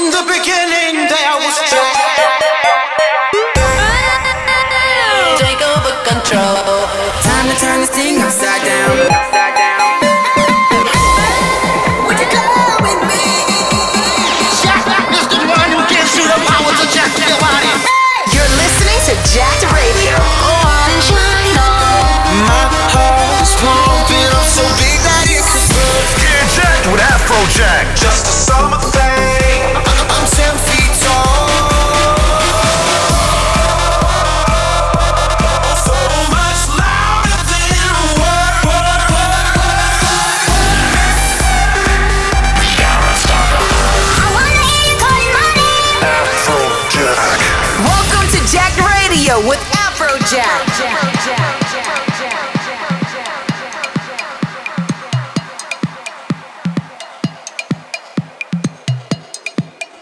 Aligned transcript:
In 0.00 0.10
the 0.10 0.22
beginning, 0.22 1.08
there 1.08 1.36
was. 1.44 1.79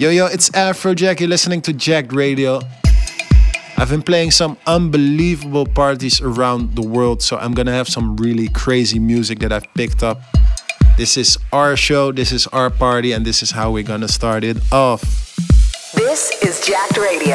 Yo, 0.00 0.10
yo, 0.10 0.26
it's 0.26 0.48
Afrojack. 0.50 1.18
You're 1.18 1.28
listening 1.28 1.60
to 1.62 1.72
Jacked 1.72 2.12
Radio. 2.12 2.60
I've 3.76 3.90
been 3.90 4.00
playing 4.00 4.30
some 4.30 4.56
unbelievable 4.64 5.66
parties 5.66 6.20
around 6.20 6.76
the 6.76 6.82
world, 6.82 7.20
so 7.20 7.36
I'm 7.36 7.52
gonna 7.52 7.72
have 7.72 7.88
some 7.88 8.16
really 8.16 8.46
crazy 8.46 9.00
music 9.00 9.40
that 9.40 9.52
I've 9.52 9.66
picked 9.74 10.04
up. 10.04 10.20
This 10.96 11.16
is 11.16 11.36
our 11.52 11.76
show, 11.76 12.12
this 12.12 12.30
is 12.30 12.46
our 12.48 12.70
party, 12.70 13.10
and 13.10 13.26
this 13.26 13.42
is 13.42 13.50
how 13.50 13.72
we're 13.72 13.82
gonna 13.82 14.06
start 14.06 14.44
it 14.44 14.58
off. 14.70 15.02
This 15.94 16.30
is 16.44 16.64
Jacked 16.64 16.96
Radio. 16.96 17.34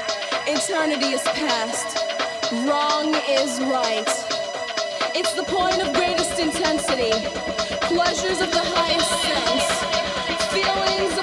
Eternity 0.53 1.13
is 1.13 1.21
past. 1.23 1.95
Wrong 2.67 3.15
is 3.29 3.61
right. 3.61 4.03
It's 5.15 5.31
the 5.31 5.43
point 5.43 5.81
of 5.81 5.93
greatest 5.93 6.37
intensity. 6.39 7.11
Pleasures 7.87 8.41
of 8.41 8.51
the 8.51 8.59
highest 8.59 9.11
sense. 9.23 9.67
Feelings 10.51 11.20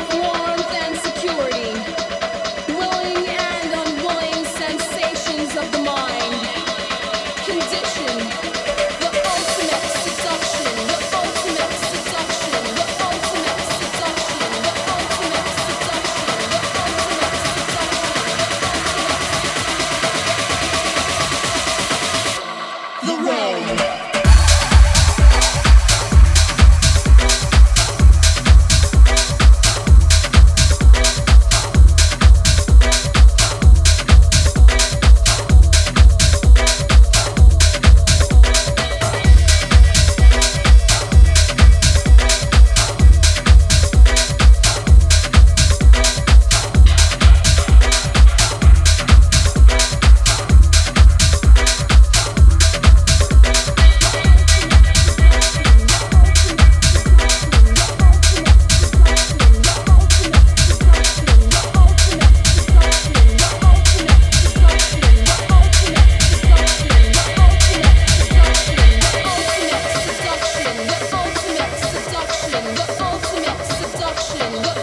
Bye. 74.50 74.77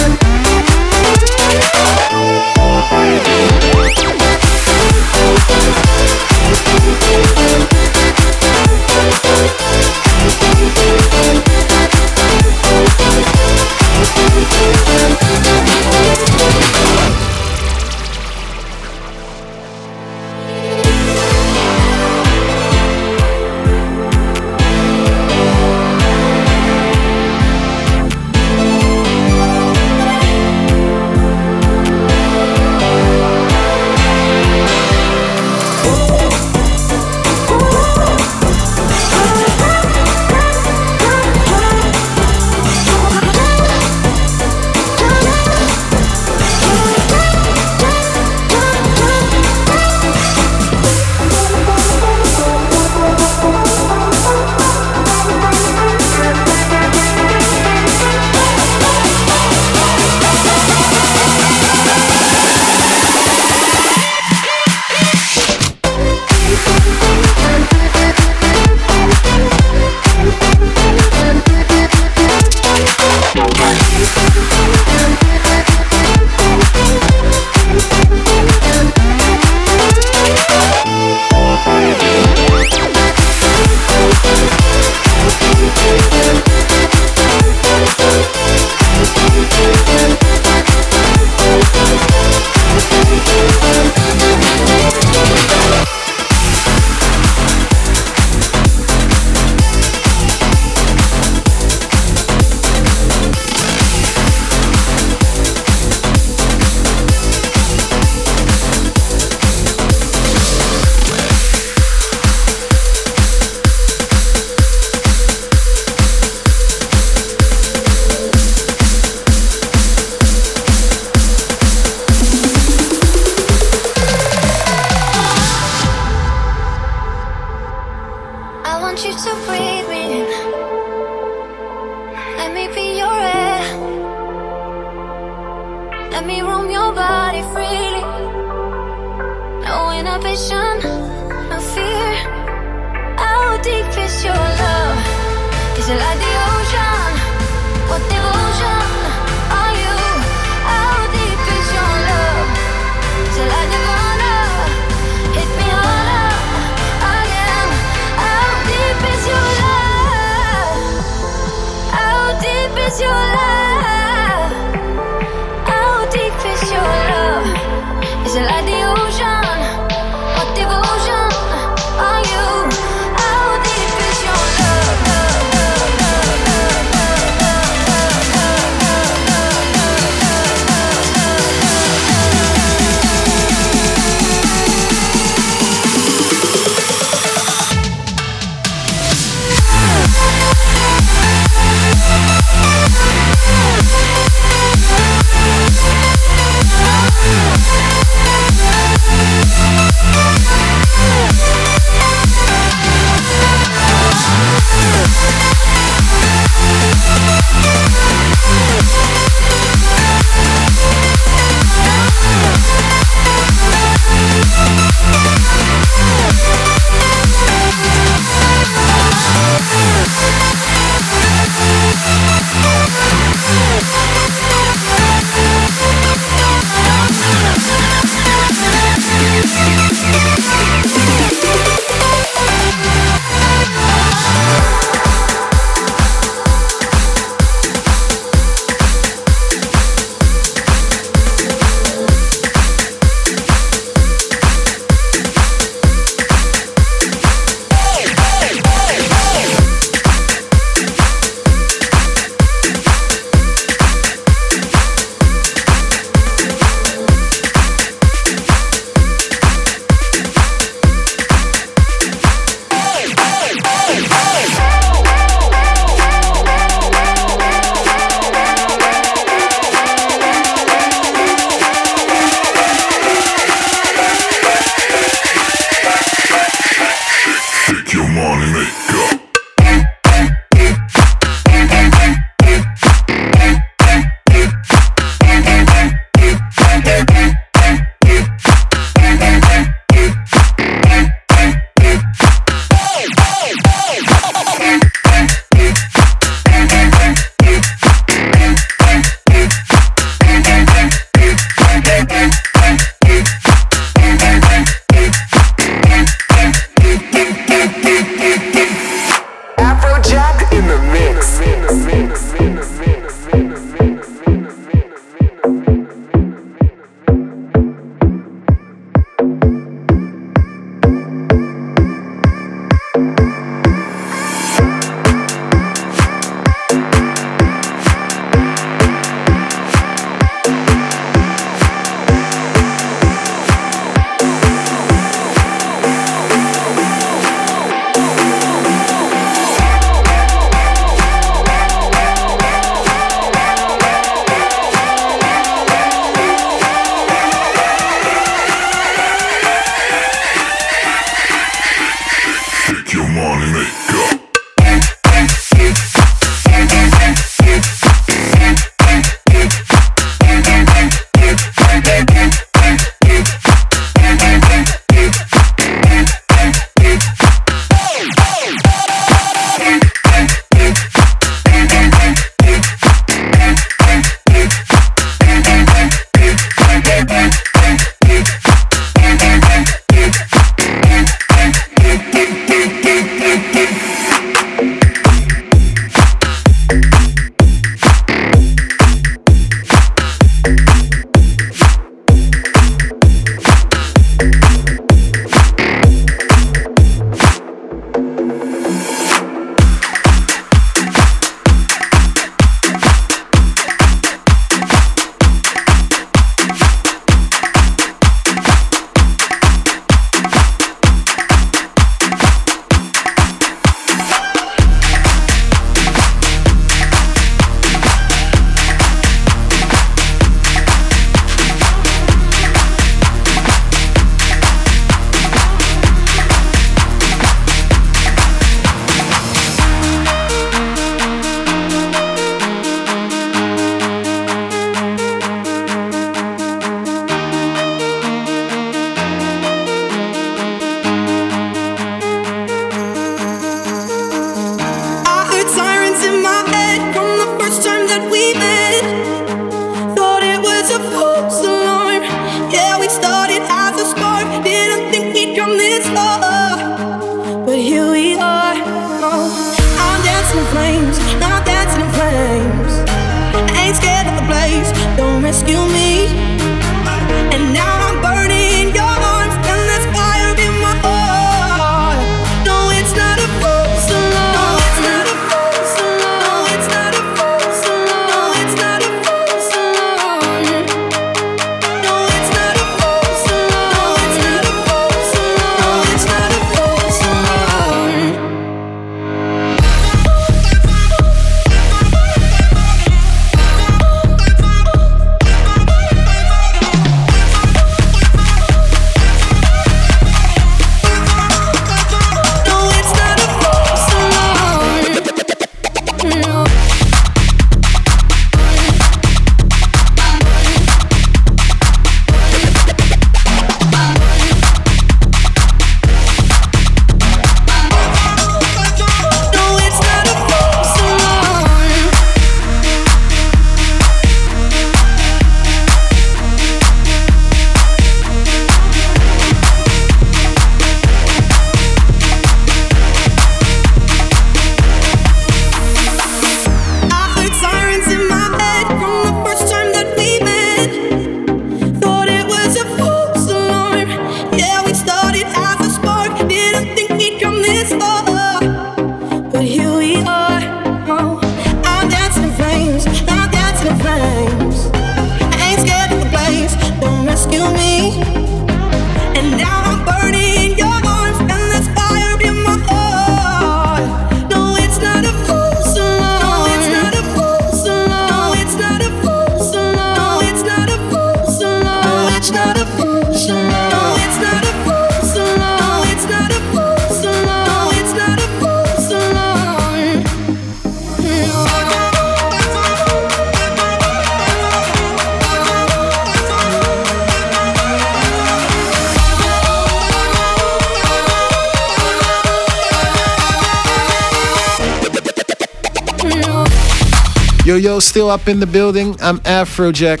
Still 597.82 598.10
up 598.10 598.28
in 598.28 598.40
the 598.40 598.46
building. 598.46 598.96
I'm 599.00 599.18
Afrojack. 599.20 600.00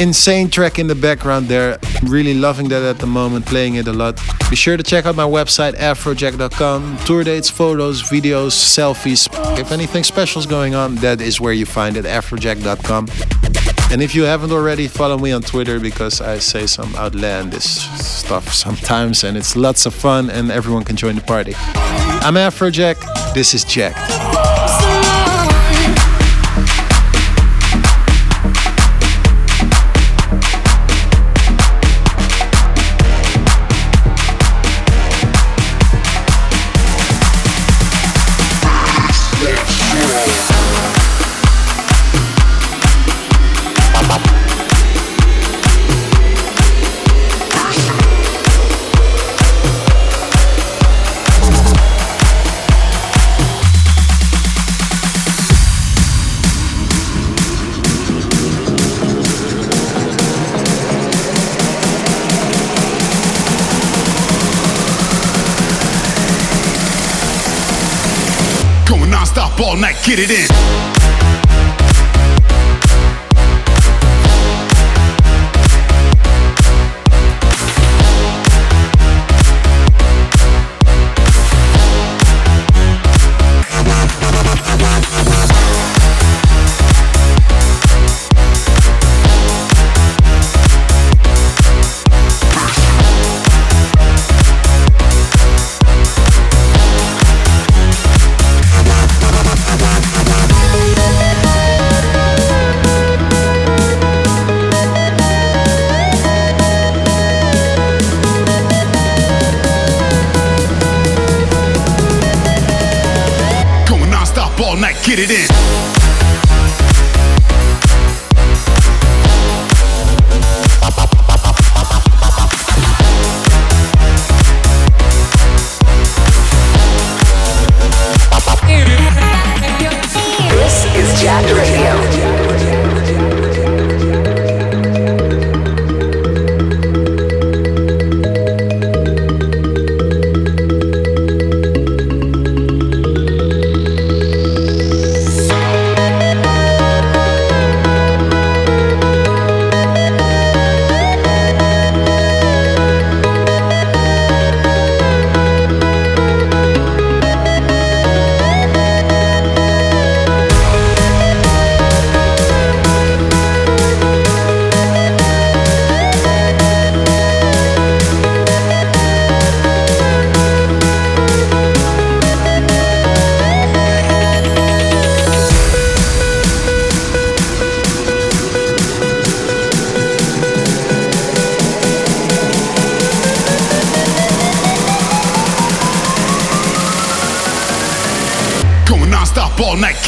Insane 0.00 0.50
track 0.50 0.78
in 0.78 0.86
the 0.86 0.94
background 0.94 1.48
there. 1.48 1.78
Really 2.02 2.34
loving 2.34 2.68
that 2.68 2.82
at 2.82 2.98
the 2.98 3.06
moment, 3.06 3.46
playing 3.46 3.76
it 3.76 3.88
a 3.88 3.92
lot. 3.92 4.20
Be 4.50 4.56
sure 4.56 4.76
to 4.76 4.82
check 4.82 5.06
out 5.06 5.16
my 5.16 5.24
website, 5.24 5.74
afrojack.com. 5.74 6.98
Tour 7.06 7.24
dates, 7.24 7.48
photos, 7.48 8.02
videos, 8.02 8.52
selfies. 8.52 9.26
If 9.58 9.72
anything 9.72 10.04
special 10.04 10.40
is 10.40 10.46
going 10.46 10.74
on, 10.74 10.96
that 10.96 11.20
is 11.20 11.40
where 11.40 11.52
you 11.52 11.66
find 11.66 11.96
it, 11.96 12.04
afrojack.com. 12.04 13.08
And 13.90 14.02
if 14.02 14.14
you 14.14 14.24
haven't 14.24 14.52
already, 14.52 14.88
follow 14.88 15.16
me 15.16 15.32
on 15.32 15.42
Twitter 15.42 15.80
because 15.80 16.20
I 16.20 16.38
say 16.38 16.66
some 16.66 16.94
outlandish 16.96 17.64
stuff 17.64 18.52
sometimes 18.52 19.24
and 19.24 19.36
it's 19.36 19.56
lots 19.56 19.86
of 19.86 19.94
fun 19.94 20.28
and 20.28 20.50
everyone 20.50 20.84
can 20.84 20.96
join 20.96 21.14
the 21.14 21.22
party. 21.22 21.54
I'm 21.56 22.34
Afrojack. 22.34 22.96
This 23.32 23.54
is 23.54 23.64
Jack. 23.64 23.94
Get 70.06 70.20
it 70.20 70.30
in. 70.30 70.55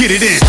Get 0.08 0.22
it 0.22 0.42
in. 0.42 0.47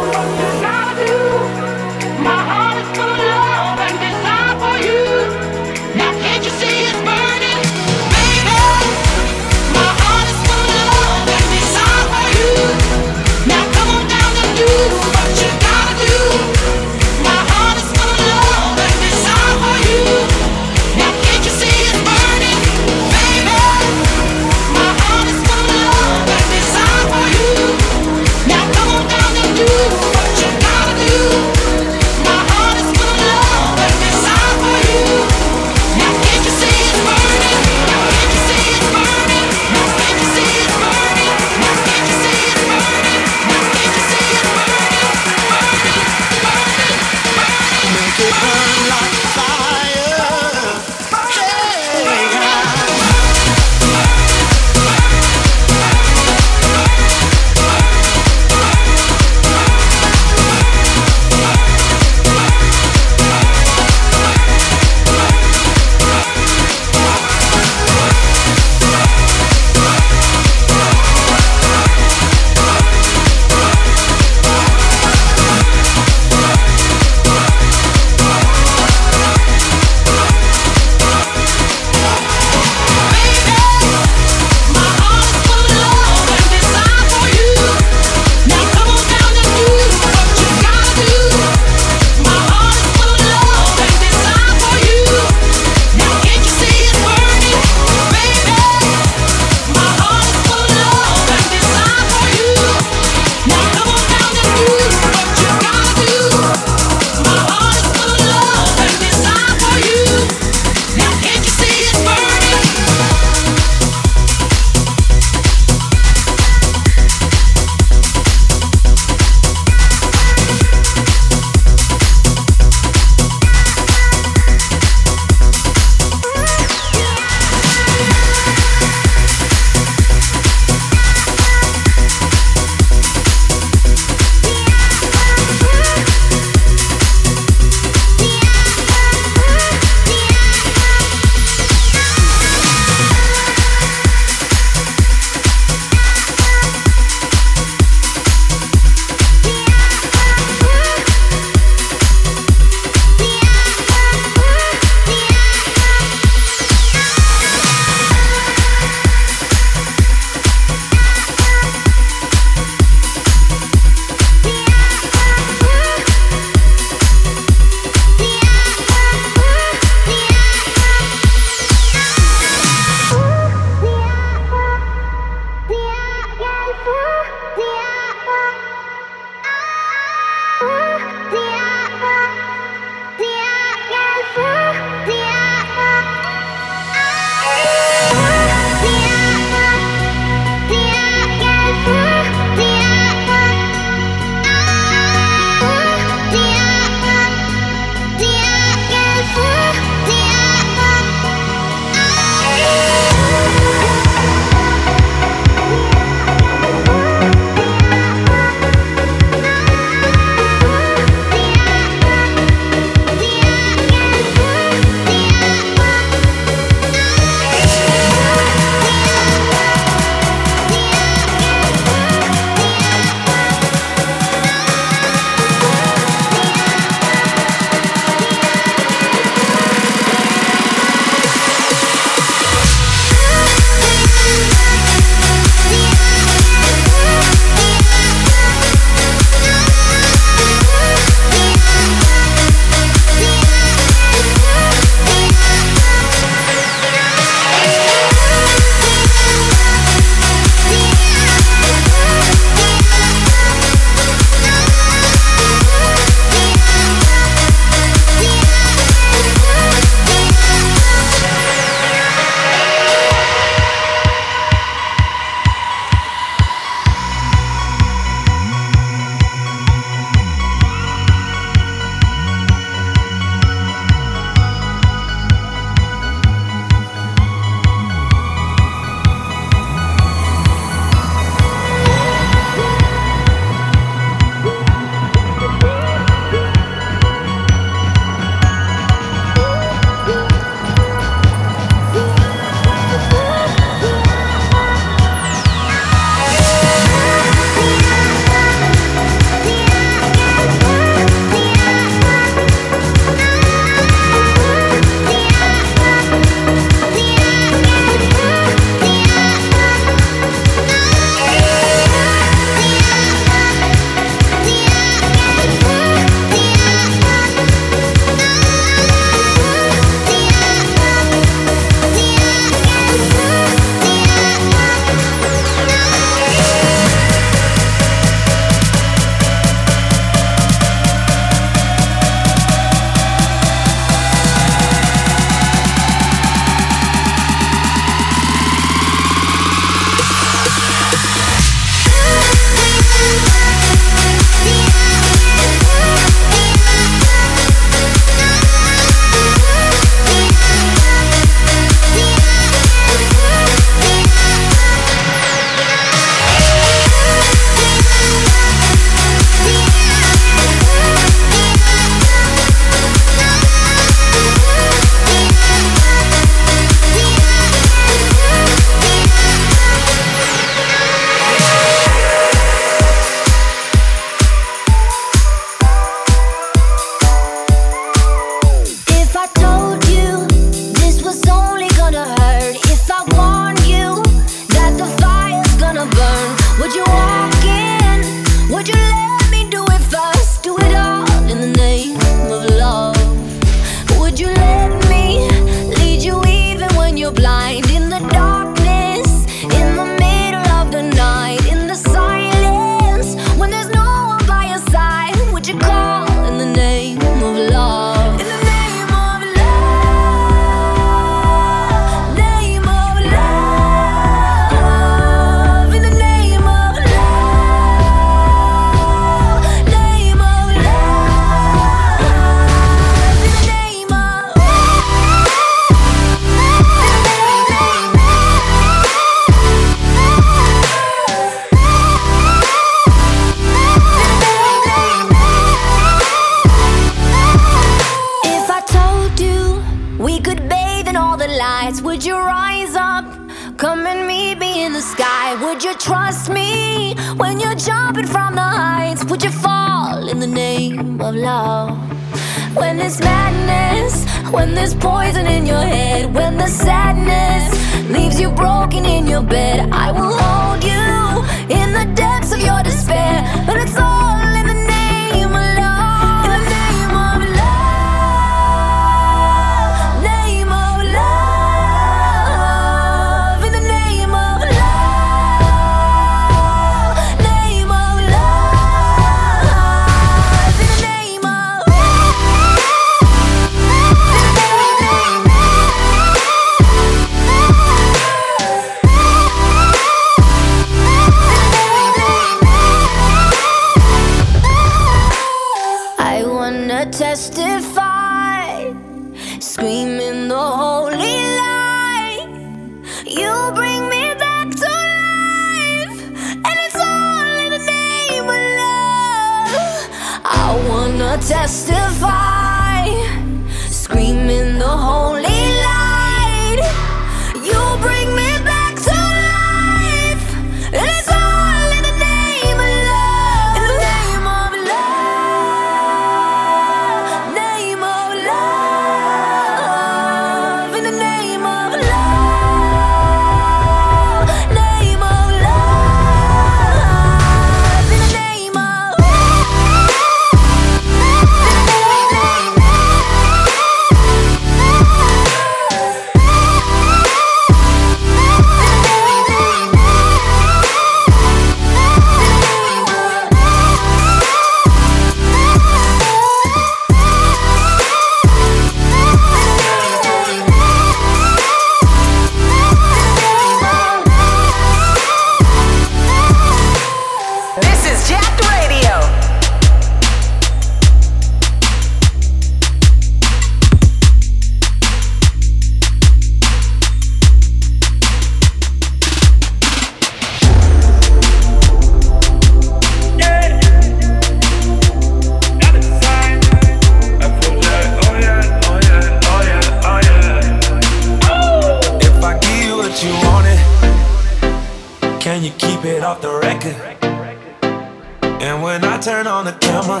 turn 599.22 599.32
on 599.32 599.44
the 599.44 599.52
camera. 599.52 600.00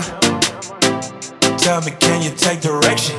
Tell 1.58 1.80
me, 1.82 1.92
can 2.00 2.22
you 2.22 2.30
take 2.30 2.60
direction? 2.60 3.14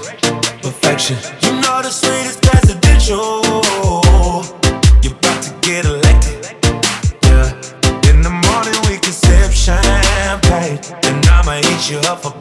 Perfection. 0.61 1.17
You 1.41 1.61
know 1.61 1.81
the 1.81 1.91
sweetest 1.91 2.41
presidential. 2.41 3.41
You're 5.01 5.13
about 5.13 5.43
to 5.43 5.51
get 5.61 5.85
elected. 5.85 6.33
Yeah. 7.23 8.09
In 8.09 8.21
the 8.21 8.33
morning, 8.47 8.75
we 8.89 8.97
can 8.97 9.13
sip 9.13 9.51
champagne. 9.51 10.79
And 11.03 11.25
I'ma 11.27 11.59
eat 11.59 11.89
you 11.89 11.99
up 11.99 12.23
for 12.23 12.31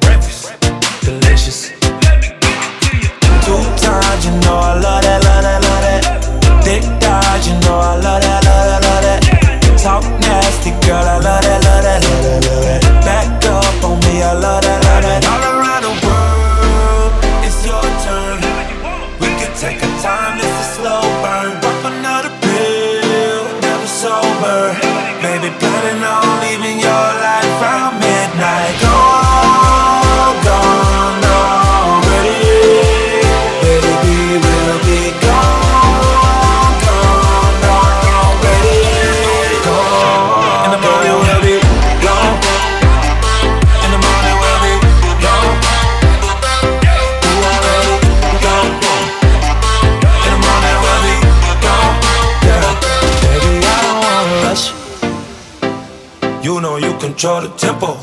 tempo. 57.56 57.96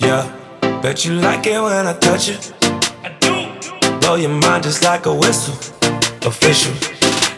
Yeah, 0.00 0.24
bet 0.82 1.04
you 1.04 1.14
like 1.14 1.46
it 1.46 1.60
when 1.60 1.86
I 1.86 1.94
touch 1.98 2.28
it. 2.28 2.52
I 3.02 3.10
do. 3.20 3.98
Blow 4.00 4.16
your 4.16 4.30
mind 4.30 4.64
just 4.64 4.82
like 4.84 5.06
a 5.06 5.14
whistle. 5.14 5.54
Official. 6.26 6.72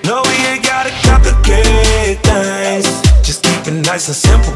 No, 0.04 0.22
we 0.22 0.34
ain't 0.46 0.64
gotta 0.64 0.90
complicate 1.02 2.18
things. 2.20 2.86
Just 3.22 3.42
keep 3.44 3.66
it 3.66 3.86
nice 3.86 4.08
and 4.08 4.16
simple. 4.16 4.54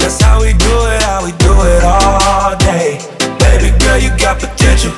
That's 0.00 0.20
how 0.22 0.40
we 0.40 0.52
do 0.52 0.74
it, 0.92 1.02
how 1.02 1.24
we 1.24 1.32
do 1.32 1.52
it 1.52 1.84
all 1.84 2.56
day. 2.56 2.98
Baby 3.38 3.76
girl, 3.78 3.98
you 3.98 4.10
got 4.18 4.40
potential. 4.40 4.92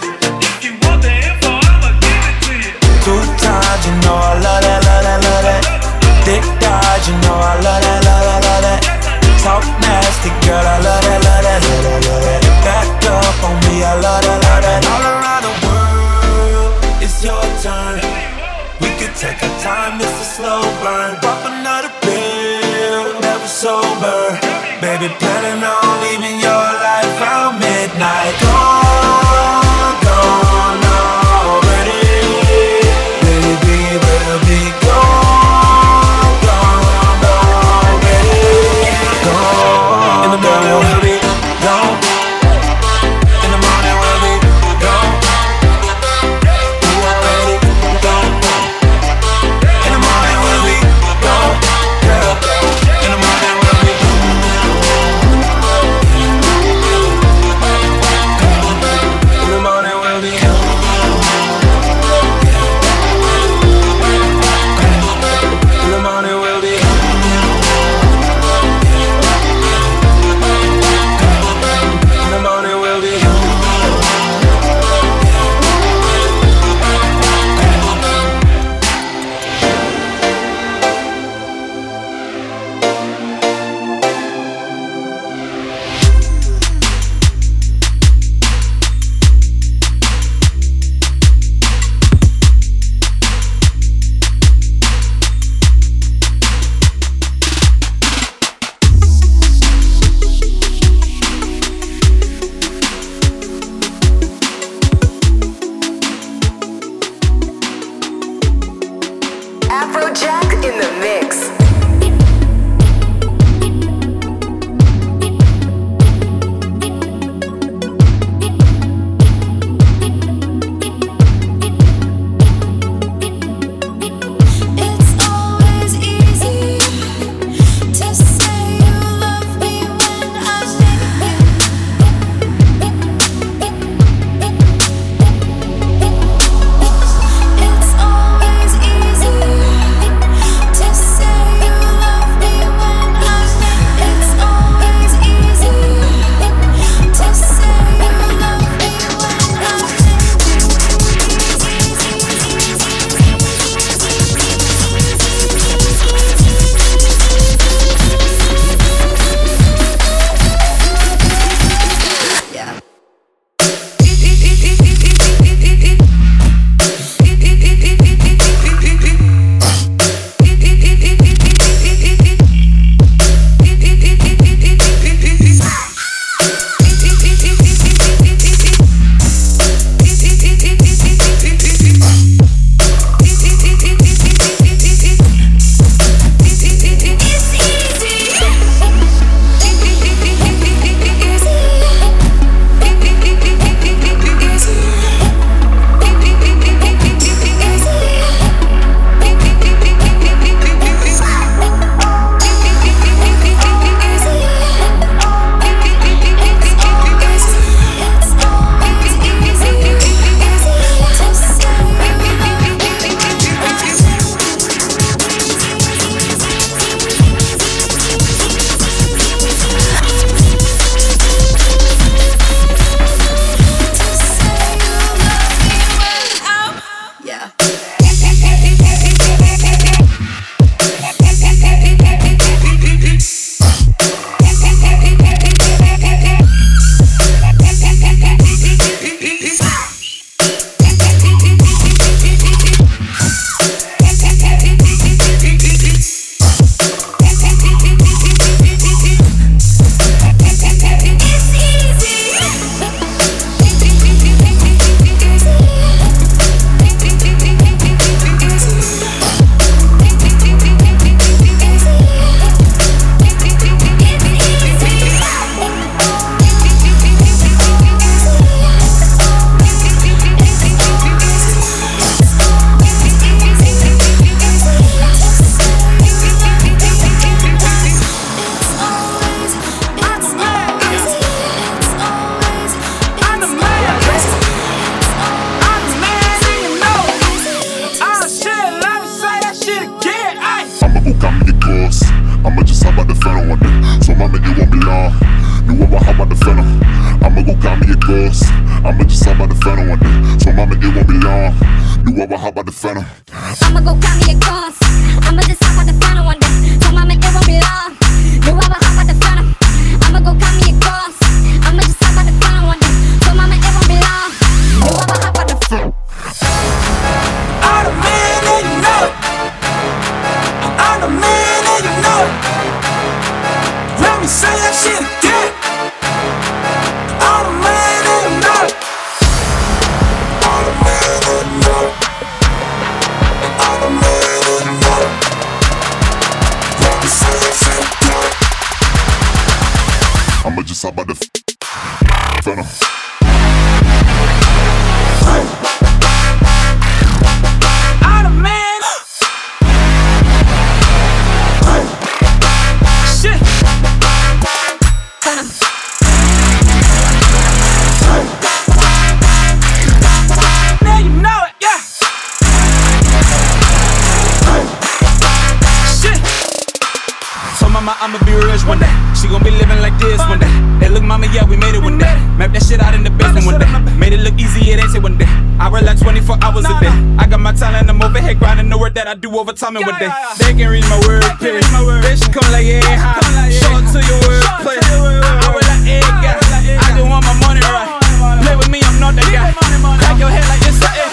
that 379.02 379.10
I 379.10 379.18
do 379.18 379.34
over 379.34 379.50
time 379.50 379.74
and 379.74 379.82
yeah, 379.82 379.90
with 379.90 379.98
yeah, 379.98 380.14
they, 380.38 380.54
they 380.54 380.62
can 380.62 380.70
read 380.70 380.86
my 380.86 380.94
word, 381.02 381.26
bitch. 381.42 381.66
They 382.06 382.14
should 382.14 382.30
come 382.30 382.46
like 382.54 382.62
yeah, 382.62 382.86
hot. 382.94 383.18
Show 383.50 383.74
it 383.82 383.90
to 383.90 383.98
your 383.98 384.20
workplace. 384.30 384.78
I 384.78 385.50
will 385.50 385.66
like 385.66 385.82
egg, 385.90 386.06
I 386.06 386.94
just 386.94 387.10
want 387.10 387.26
my 387.26 387.34
money 387.42 387.66
right. 387.66 387.98
Play 388.46 388.54
with 388.54 388.70
me, 388.70 388.78
I'm 388.86 389.02
not 389.02 389.18
that 389.18 389.26
guy. 389.26 389.50
Pack 389.58 390.22
your 390.22 390.30
head 390.30 390.46
like 390.46 390.62
it's 390.62 390.78
a 390.78 390.86
egg. 390.94 391.10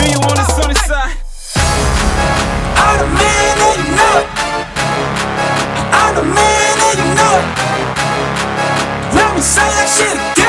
Me, 0.00 0.16
you 0.16 0.20
on 0.24 0.32
the 0.32 0.48
sunny 0.48 0.80
side. 0.80 1.12
I'm 2.80 3.04
the 3.04 3.08
man 3.12 3.52
that 3.60 3.76
you 3.84 3.88
know. 3.92 4.16
I'm 5.92 6.12
the 6.16 6.24
man 6.24 6.72
that 6.80 6.96
you 6.96 7.08
know. 7.20 7.36
Let 9.12 9.28
me 9.36 9.44
say 9.44 9.60
that 9.60 9.88
shit 9.92 10.16
again. 10.16 10.45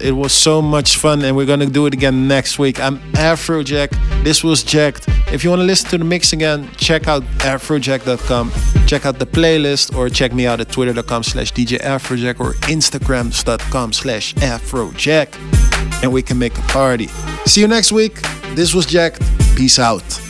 It 0.00 0.12
was 0.12 0.32
so 0.32 0.62
much 0.62 0.96
fun, 0.96 1.22
and 1.24 1.36
we're 1.36 1.46
gonna 1.46 1.66
do 1.66 1.86
it 1.86 1.94
again 1.94 2.28
next 2.28 2.58
week. 2.58 2.80
I'm 2.80 2.98
Afrojack. 3.12 3.90
This 4.24 4.42
was 4.42 4.62
Jacked. 4.62 5.06
If 5.32 5.44
you 5.44 5.50
want 5.50 5.60
to 5.60 5.66
listen 5.66 5.90
to 5.90 5.98
the 5.98 6.04
mix 6.04 6.32
again, 6.32 6.70
check 6.76 7.08
out 7.08 7.22
afrojack.com. 7.38 8.52
Check 8.86 9.04
out 9.06 9.18
the 9.18 9.26
playlist, 9.26 9.94
or 9.96 10.08
check 10.08 10.32
me 10.32 10.46
out 10.46 10.60
at 10.60 10.70
twitter.com 10.70 11.22
slash 11.22 11.52
DJ 11.52 11.78
Afrojack 11.80 12.40
or 12.40 12.54
instagram.com 12.68 13.92
slash 13.92 14.34
Afrojack. 14.34 15.28
And 16.02 16.12
we 16.12 16.22
can 16.22 16.38
make 16.38 16.56
a 16.56 16.62
party. 16.62 17.08
See 17.46 17.60
you 17.60 17.68
next 17.68 17.92
week. 17.92 18.20
This 18.54 18.74
was 18.74 18.86
Jacked. 18.86 19.22
Peace 19.56 19.78
out. 19.78 20.27